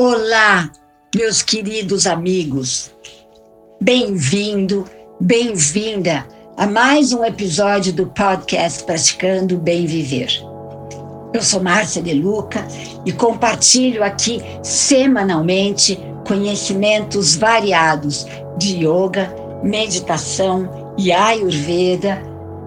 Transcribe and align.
Olá, 0.00 0.70
meus 1.12 1.42
queridos 1.42 2.06
amigos. 2.06 2.92
Bem-vindo, 3.80 4.84
bem-vinda 5.20 6.24
a 6.56 6.68
mais 6.68 7.12
um 7.12 7.24
episódio 7.24 7.92
do 7.92 8.06
podcast 8.06 8.84
Praticando 8.84 9.56
o 9.56 9.58
Bem 9.58 9.86
Viver. 9.86 10.30
Eu 11.34 11.42
sou 11.42 11.60
Márcia 11.60 12.00
De 12.00 12.14
Luca 12.14 12.64
e 13.04 13.10
compartilho 13.10 14.04
aqui 14.04 14.40
semanalmente 14.62 15.98
conhecimentos 16.24 17.34
variados 17.34 18.24
de 18.56 18.76
yoga, 18.76 19.34
meditação 19.64 20.94
e 20.96 21.10
ayurveda 21.10 22.22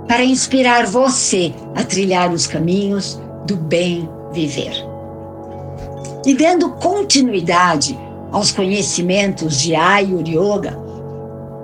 para 0.05 0.25
inspirar 0.25 0.85
você 0.85 1.53
a 1.77 1.83
trilhar 1.85 2.33
os 2.33 2.45
caminhos 2.45 3.17
do 3.47 3.55
bem 3.55 4.09
viver. 4.33 4.90
E 6.23 6.35
dando 6.35 6.69
continuidade 6.73 7.97
aos 8.31 8.51
conhecimentos 8.51 9.59
de 9.59 9.73
Ayur 9.73 10.21
Yoga, 10.27 10.77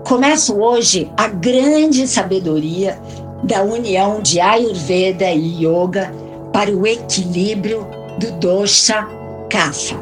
começo 0.04 0.60
hoje 0.60 1.12
a 1.16 1.28
grande 1.28 2.08
sabedoria 2.08 3.00
da 3.44 3.62
união 3.62 4.20
de 4.20 4.40
Ayurveda 4.40 5.30
e 5.30 5.64
Yoga 5.64 6.12
para 6.52 6.72
o 6.72 6.88
equilíbrio 6.88 7.86
do 8.18 8.32
dosha 8.40 9.08
Kapha. 9.48 9.96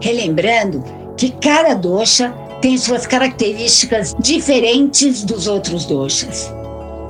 Relembrando 0.00 0.84
que 1.16 1.30
cada 1.30 1.74
dosha 1.74 2.32
tem 2.62 2.78
suas 2.78 3.08
características 3.08 4.14
diferentes 4.20 5.24
dos 5.24 5.48
outros 5.48 5.84
doshas 5.84 6.48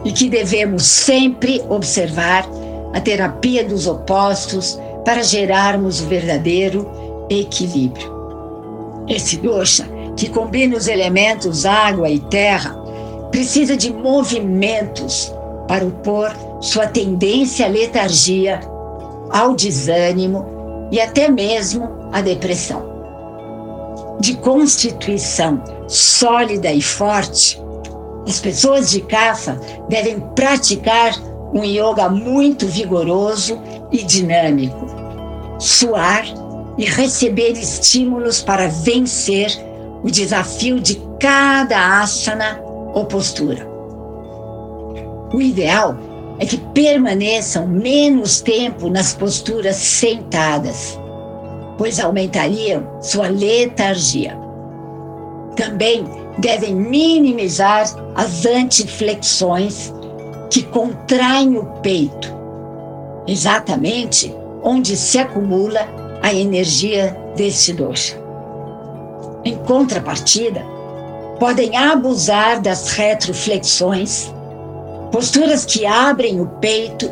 e 0.02 0.12
que 0.12 0.30
devemos 0.30 0.82
sempre 0.87 1.62
observar 1.68 2.48
a 2.95 3.01
terapia 3.02 3.62
dos 3.62 3.87
opostos 3.87 4.78
para 5.04 5.22
gerarmos 5.22 6.00
o 6.00 6.06
verdadeiro 6.06 6.90
equilíbrio. 7.29 8.20
Esse 9.09 9.37
dosha, 9.37 9.88
que 10.16 10.29
combina 10.29 10.76
os 10.76 10.88
elementos 10.88 11.65
água 11.65 12.09
e 12.09 12.18
terra, 12.18 12.74
precisa 13.30 13.76
de 13.76 13.93
movimentos 13.93 15.32
para 15.66 15.84
opor 15.84 16.32
sua 16.60 16.87
tendência 16.87 17.66
à 17.66 17.68
letargia, 17.68 18.60
ao 19.30 19.54
desânimo 19.54 20.45
e 20.90 21.01
até 21.01 21.28
mesmo 21.28 21.88
à 22.12 22.21
depressão. 22.21 22.90
De 24.21 24.37
constituição 24.37 25.62
sólida 25.88 26.73
e 26.73 26.82
forte, 26.82 27.60
as 28.26 28.38
pessoas 28.38 28.90
de 28.90 29.01
Kapha 29.01 29.59
devem 29.88 30.21
praticar 30.34 31.15
um 31.52 31.65
yoga 31.65 32.09
muito 32.09 32.66
vigoroso 32.66 33.59
e 33.90 34.02
dinâmico, 34.02 34.87
suar 35.59 36.24
e 36.79 36.84
receber 36.84 37.52
estímulos 37.52 38.40
para 38.40 38.68
vencer 38.68 39.51
o 40.02 40.10
desafio 40.10 40.80
de 40.80 41.01
cada 41.18 42.01
asana 42.01 42.60
ou 42.95 43.04
postura. 43.04 43.68
O 45.32 45.40
ideal 45.40 45.96
é 46.38 46.46
que 46.46 46.56
permaneçam 46.56 47.66
menos 47.66 48.40
tempo 48.40 48.88
nas 48.88 49.12
posturas 49.12 49.76
sentadas, 49.76 50.98
pois 51.76 52.01
aumentariam 52.01 52.87
sua 53.02 53.28
letargia. 53.28 54.38
Também 55.56 56.04
devem 56.38 56.74
minimizar 56.74 57.84
as 58.15 58.46
antiflexões 58.46 59.93
que 60.51 60.65
contraem 60.65 61.56
o 61.56 61.65
peito, 61.80 62.34
exatamente 63.26 64.34
onde 64.62 64.97
se 64.97 65.19
acumula 65.19 65.81
a 66.20 66.34
energia 66.34 67.16
desse 67.37 67.72
dosha. 67.72 68.20
Em 69.44 69.56
contrapartida, 69.56 70.62
podem 71.38 71.77
abusar 71.77 72.61
das 72.61 72.91
retroflexões, 72.91 74.31
posturas 75.11 75.65
que 75.65 75.87
abrem 75.87 76.41
o 76.41 76.47
peito 76.47 77.11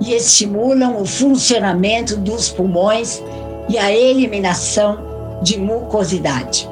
e 0.00 0.12
estimulam 0.12 1.00
o 1.00 1.06
funcionamento 1.06 2.16
dos 2.16 2.50
pulmões 2.50 3.22
e 3.68 3.78
a 3.78 3.90
eliminação 3.90 4.98
de 5.42 5.58
mucosidade. 5.58 6.68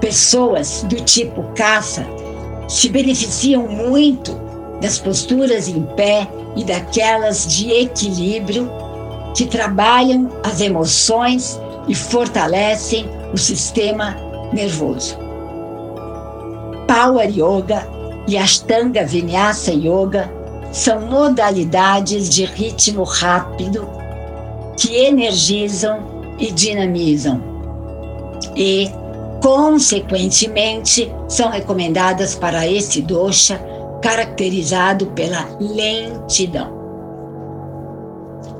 Pessoas 0.00 0.82
do 0.84 0.96
tipo 0.96 1.42
caça 1.54 2.04
se 2.68 2.88
beneficiam 2.88 3.68
muito 3.68 4.43
das 4.84 4.98
posturas 4.98 5.66
em 5.66 5.82
pé 5.96 6.28
e 6.54 6.62
daquelas 6.62 7.46
de 7.46 7.70
equilíbrio 7.70 8.70
que 9.34 9.46
trabalham 9.46 10.28
as 10.42 10.60
emoções 10.60 11.58
e 11.88 11.94
fortalecem 11.94 13.08
o 13.32 13.38
sistema 13.38 14.14
nervoso. 14.52 15.16
Power 16.86 17.30
Yoga 17.30 17.88
e 18.28 18.36
Ashtanga 18.36 19.06
Vinyasa 19.06 19.72
Yoga 19.72 20.30
são 20.70 21.00
modalidades 21.00 22.28
de 22.28 22.44
ritmo 22.44 23.04
rápido 23.04 23.88
que 24.76 24.94
energizam 24.96 26.00
e 26.38 26.52
dinamizam 26.52 27.40
e, 28.54 28.90
consequentemente, 29.42 31.10
são 31.26 31.48
recomendadas 31.48 32.34
para 32.34 32.68
esse 32.68 33.00
dosha 33.00 33.73
caracterizado 34.04 35.06
pela 35.12 35.48
lentidão. 35.58 36.70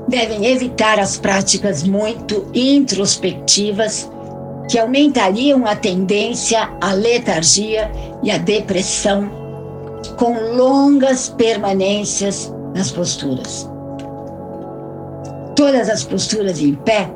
Devem 0.07 0.47
evitar 0.47 0.99
as 0.99 1.17
práticas 1.17 1.83
muito 1.83 2.47
introspectivas 2.51 4.09
que 4.67 4.79
aumentariam 4.79 5.67
a 5.67 5.75
tendência 5.75 6.67
à 6.81 6.93
letargia 6.93 7.91
e 8.23 8.31
à 8.31 8.39
depressão, 8.39 9.29
com 10.17 10.33
longas 10.55 11.29
permanências 11.29 12.51
nas 12.73 12.89
posturas. 12.89 13.69
Todas 15.55 15.89
as 15.89 16.03
posturas 16.03 16.59
em 16.59 16.73
pé 16.73 17.07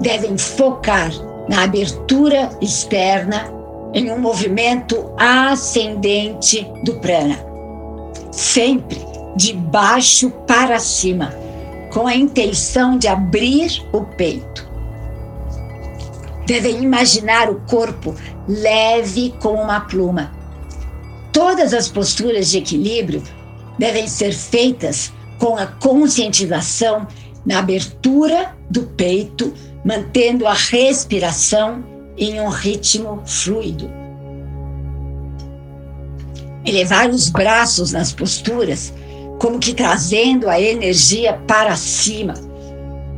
devem 0.00 0.38
focar 0.38 1.10
na 1.50 1.64
abertura 1.64 2.48
externa 2.62 3.52
em 3.92 4.10
um 4.10 4.18
movimento 4.18 5.12
ascendente 5.18 6.66
do 6.82 6.94
prana 7.00 7.47
sempre 8.38 9.04
de 9.34 9.52
baixo 9.52 10.30
para 10.46 10.78
cima, 10.78 11.34
com 11.92 12.06
a 12.06 12.14
intenção 12.14 12.96
de 12.96 13.08
abrir 13.08 13.84
o 13.92 14.02
peito. 14.02 14.68
Devem 16.46 16.82
imaginar 16.82 17.50
o 17.50 17.60
corpo 17.62 18.14
leve 18.46 19.34
como 19.40 19.60
uma 19.60 19.80
pluma. 19.80 20.32
Todas 21.32 21.74
as 21.74 21.88
posturas 21.88 22.50
de 22.50 22.58
equilíbrio 22.58 23.22
devem 23.78 24.06
ser 24.06 24.32
feitas 24.32 25.12
com 25.38 25.56
a 25.56 25.66
conscientização 25.66 27.06
na 27.44 27.58
abertura 27.58 28.56
do 28.70 28.84
peito, 28.84 29.52
mantendo 29.84 30.46
a 30.46 30.54
respiração 30.54 31.84
em 32.16 32.40
um 32.40 32.48
ritmo 32.48 33.22
fluido 33.26 34.07
elevar 36.68 37.08
os 37.10 37.28
braços 37.28 37.92
nas 37.92 38.12
posturas, 38.12 38.92
como 39.38 39.58
que 39.58 39.74
trazendo 39.74 40.48
a 40.48 40.60
energia 40.60 41.34
para 41.46 41.76
cima, 41.76 42.34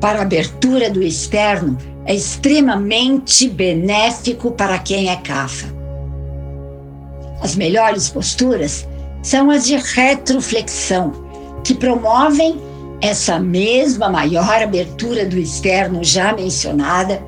para 0.01 0.21
a 0.21 0.23
abertura 0.23 0.91
do 0.91 1.03
externo, 1.03 1.77
é 2.05 2.15
extremamente 2.15 3.49
benéfico 3.49 4.53
para 4.53 4.79
quem 4.79 5.11
é 5.11 5.17
cafa. 5.17 5.67
As 7.43 7.55
melhores 7.55 8.09
posturas 8.09 8.87
são 9.23 9.51
as 9.51 9.67
de 9.67 9.77
retroflexão, 9.77 11.13
que 11.65 11.75
promovem 11.75 12.61
essa 13.01 13.39
mesma 13.39 14.11
maior 14.11 14.63
abertura 14.63 15.25
do 15.25 15.39
externo 15.39 16.05
já 16.05 16.33
mencionada, 16.33 17.23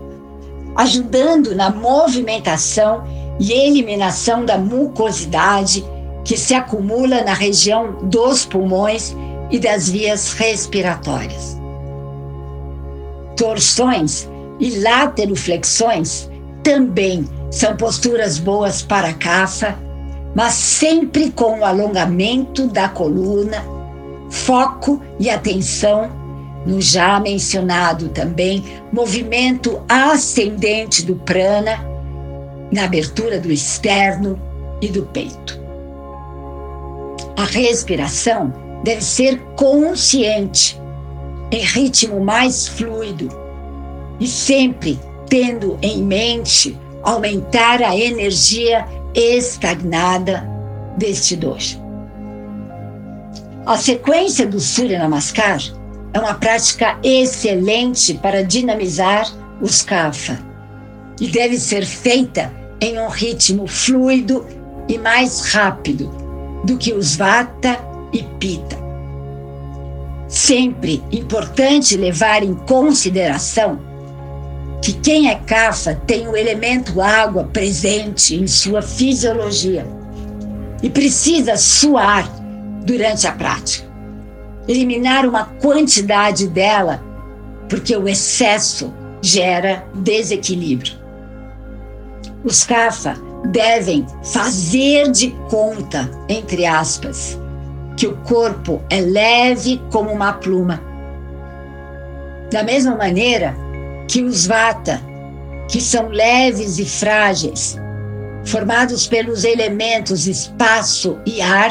ajudando 0.77 1.55
na 1.55 1.71
movimentação 1.71 3.05
e 3.41 3.53
eliminação 3.53 4.45
da 4.45 4.59
mucosidade 4.59 5.85
que 6.25 6.37
se 6.37 6.55
acumula 6.55 7.23
na 7.23 7.35
região 7.35 7.93
dos 8.03 8.45
pulmões 8.45 9.15
e 9.51 9.59
das 9.59 9.89
vias 9.89 10.33
respiratórias. 10.33 11.57
Torções 13.37 14.29
e 14.61 14.81
lateroflexões 14.81 16.31
também 16.63 17.29
são 17.51 17.77
posturas 17.77 18.39
boas 18.39 18.83
para 18.83 19.09
a 19.09 19.15
cafa, 19.15 19.77
mas 20.35 20.55
sempre 20.55 21.31
com 21.31 21.61
o 21.61 21.65
alongamento 21.65 22.67
da 22.69 22.89
coluna, 22.89 23.63
foco 24.31 25.03
e 25.19 25.29
atenção 25.29 26.11
no 26.65 26.81
já 26.81 27.19
mencionado 27.19 28.09
também 28.11 28.65
movimento 28.93 29.83
ascendente 29.89 31.05
do 31.05 31.17
prana, 31.17 31.85
na 32.71 32.85
abertura 32.85 33.39
do 33.39 33.51
externo 33.51 34.41
e 34.81 34.89
do 34.89 35.03
peito. 35.03 35.62
A 37.37 37.45
respiração 37.45 38.53
deve 38.85 39.03
ser 39.03 39.39
consciente, 39.57 40.81
em 41.51 41.61
ritmo 41.61 42.21
mais 42.21 42.69
fluido, 42.69 43.29
e 44.21 44.27
sempre 44.27 44.99
tendo 45.29 45.79
em 45.83 46.03
mente 46.03 46.79
aumentar 47.03 47.83
a 47.83 47.97
energia 47.97 48.87
estagnada 49.15 50.49
deste 50.97 51.37
dojo. 51.37 51.81
A 53.65 53.77
sequência 53.77 54.47
do 54.47 54.61
Surya 54.61 54.99
Namaskar 54.99 55.61
é 56.13 56.19
uma 56.19 56.35
prática 56.35 56.99
excelente 57.03 58.15
para 58.15 58.45
dinamizar 58.45 59.27
os 59.61 59.83
kapha 59.83 60.39
e 61.21 61.29
deve 61.29 61.57
ser 61.57 61.87
feita 61.87 62.53
em 62.81 62.99
um 62.99 63.09
ritmo 63.09 63.67
fluido 63.67 64.47
e 64.89 64.99
mais 64.99 65.53
rápido 65.53 66.22
do 66.65 66.77
que 66.77 66.93
os 66.93 67.17
Vata 67.17 67.79
e 68.13 68.23
Pitta. 68.23 68.77
Sempre 70.29 71.03
importante 71.13 71.97
levar 71.97 72.43
em 72.43 72.55
consideração 72.55 73.81
que 74.81 74.93
quem 74.95 75.31
é 75.31 75.37
Kapha 75.37 75.95
tem 76.07 76.27
o 76.27 76.37
elemento 76.37 77.01
água 77.01 77.45
presente 77.45 78.35
em 78.35 78.47
sua 78.47 78.83
fisiologia 78.83 79.87
e 80.83 80.91
precisa 80.91 81.57
suar 81.57 82.29
durante 82.85 83.27
a 83.27 83.33
prática. 83.33 83.87
Eliminar 84.67 85.27
uma 85.27 85.45
quantidade 85.45 86.49
dela, 86.49 87.03
porque 87.69 87.97
o 87.97 88.09
excesso 88.09 88.93
gera 89.21 89.85
desequilíbrio. 89.95 90.95
Os 92.43 92.65
Kapha 92.65 93.17
devem 93.47 94.07
fazer 94.23 95.11
de 95.11 95.31
conta, 95.51 96.11
entre 96.29 96.65
aspas, 96.65 97.39
que 97.97 98.07
o 98.07 98.17
corpo 98.19 98.81
é 98.89 99.01
leve 99.01 99.81
como 99.91 100.11
uma 100.11 100.33
pluma. 100.35 100.81
Da 102.51 102.63
mesma 102.63 102.95
maneira 102.95 103.55
que 104.09 104.23
os 104.23 104.47
Vata, 104.47 105.01
que 105.69 105.81
são 105.81 106.09
leves 106.09 106.79
e 106.79 106.85
frágeis, 106.85 107.79
formados 108.45 109.07
pelos 109.07 109.45
elementos 109.45 110.27
espaço 110.27 111.19
e 111.25 111.41
ar, 111.41 111.71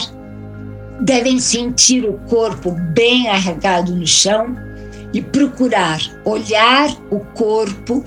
devem 1.01 1.39
sentir 1.39 2.05
o 2.05 2.13
corpo 2.29 2.71
bem 2.93 3.27
arregado 3.27 3.95
no 3.95 4.05
chão 4.05 4.55
e 5.13 5.21
procurar 5.21 5.99
olhar 6.25 6.89
o 7.09 7.19
corpo 7.35 8.03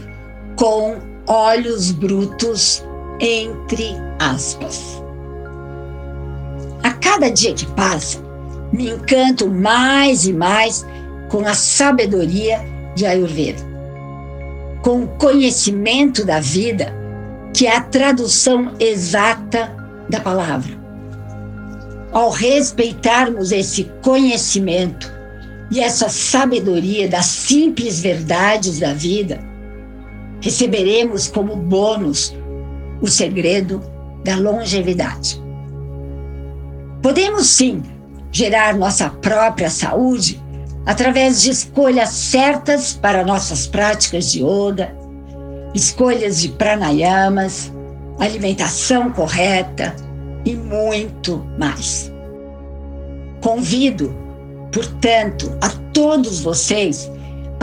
com 0.56 0.96
olhos 1.26 1.90
brutos, 1.90 2.83
entre 3.20 3.96
aspas. 4.18 5.02
A 6.82 6.90
cada 6.92 7.30
dia 7.30 7.54
que 7.54 7.66
passa, 7.72 8.18
me 8.72 8.90
encanto 8.90 9.48
mais 9.48 10.26
e 10.26 10.32
mais 10.32 10.84
com 11.28 11.46
a 11.46 11.54
sabedoria 11.54 12.60
de 12.94 13.06
Ayurveda, 13.06 13.62
com 14.82 15.04
o 15.04 15.08
conhecimento 15.16 16.24
da 16.24 16.40
vida, 16.40 16.92
que 17.54 17.66
é 17.66 17.76
a 17.76 17.80
tradução 17.80 18.72
exata 18.78 19.74
da 20.08 20.20
palavra. 20.20 20.72
Ao 22.12 22.30
respeitarmos 22.30 23.50
esse 23.50 23.90
conhecimento 24.02 25.12
e 25.70 25.80
essa 25.80 26.08
sabedoria 26.08 27.08
das 27.08 27.26
simples 27.26 28.00
verdades 28.00 28.78
da 28.78 28.92
vida, 28.92 29.40
receberemos 30.40 31.26
como 31.26 31.56
bônus 31.56 32.34
o 33.04 33.06
segredo 33.06 33.82
da 34.24 34.36
longevidade. 34.36 35.38
Podemos 37.02 37.48
sim 37.48 37.82
gerar 38.32 38.74
nossa 38.78 39.10
própria 39.10 39.68
saúde 39.68 40.42
através 40.86 41.42
de 41.42 41.50
escolhas 41.50 42.08
certas 42.08 42.94
para 42.94 43.22
nossas 43.22 43.66
práticas 43.66 44.32
de 44.32 44.42
yoga, 44.42 44.96
escolhas 45.74 46.40
de 46.40 46.48
pranayamas, 46.48 47.70
alimentação 48.18 49.12
correta 49.12 49.94
e 50.42 50.56
muito 50.56 51.44
mais. 51.58 52.10
Convido, 53.42 54.16
portanto, 54.72 55.54
a 55.60 55.68
todos 55.92 56.40
vocês 56.40 57.10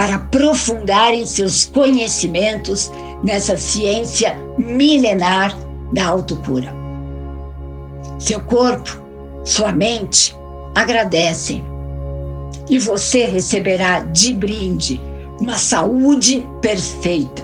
para 0.02 0.16
aprofundarem 0.16 1.28
seus 1.28 1.64
conhecimentos 1.64 2.92
nessa 3.24 3.56
ciência 3.56 4.36
milenar 4.58 5.56
da 5.94 6.08
autocura. 6.08 6.74
Seu 8.18 8.40
corpo, 8.40 9.00
sua 9.46 9.72
mente 9.72 10.36
agradecem 10.74 11.64
e 12.68 12.80
você 12.80 13.26
receberá 13.26 14.00
de 14.00 14.34
brinde 14.34 15.00
uma 15.40 15.56
saúde 15.56 16.44
perfeita, 16.64 17.44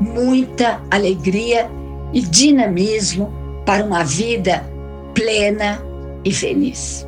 muita 0.00 0.80
alegria 0.90 1.70
e 2.14 2.22
dinamismo 2.22 3.30
para 3.66 3.84
uma 3.84 4.02
vida 4.02 4.66
plena 5.12 5.82
e 6.24 6.32
feliz. 6.32 7.06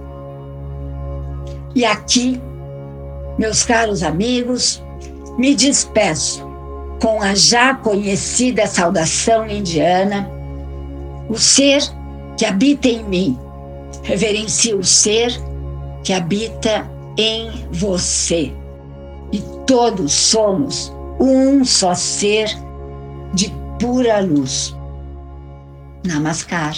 E 1.75 1.83
aqui 1.83 2.39
meus 3.39 3.63
caros 3.65 4.03
amigos, 4.03 4.83
me 5.39 5.55
despeço 5.55 6.47
com 7.01 7.21
a 7.23 7.35
já 7.35 7.75
conhecida 7.75 8.67
saudação 8.67 9.47
indiana: 9.47 10.31
o 11.29 11.39
ser 11.39 11.83
que 12.37 12.45
habita 12.45 12.89
em 12.89 13.05
mim. 13.05 13.39
Reverencie 14.03 14.75
o 14.75 14.85
ser 14.85 15.33
que 16.05 16.13
habita 16.13 16.89
em 17.17 17.51
você. 17.73 18.53
E 19.33 19.41
todos 19.67 20.13
somos 20.13 20.93
um 21.19 21.65
só 21.65 21.95
ser 21.95 22.49
de 23.35 23.53
pura 23.81 24.21
luz. 24.21 24.75
Namaskar. 26.05 26.77